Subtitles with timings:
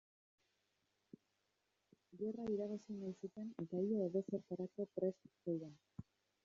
[2.21, 5.81] Gerra irabazi nahi zuten eta ia edozertarako prest zeuden.